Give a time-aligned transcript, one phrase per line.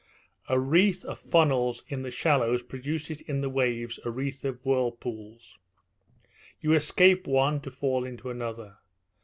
[0.49, 5.59] A wreath of funnels in the shallows produces in the waves a wreath of whirlpools.
[6.59, 8.77] You escape one to fall into another.